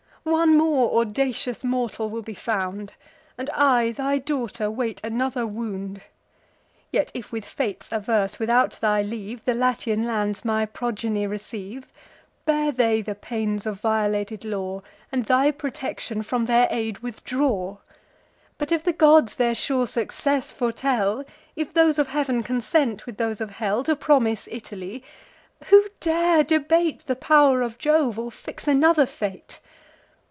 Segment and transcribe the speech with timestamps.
[0.23, 2.93] One more audacious mortal will be found;
[3.39, 6.01] And I, thy daughter, wait another wound.
[6.91, 11.87] Yet, if with fates averse, without thy leave, The Latian lands my progeny receive,
[12.45, 17.77] Bear they the pains of violated law, And thy protection from their aid withdraw.
[18.59, 21.25] But, if the gods their sure success foretell;
[21.55, 25.03] If those of heav'n consent with those of hell, To promise Italy;
[25.71, 29.59] who dare debate The pow'r of Jove, or fix another fate?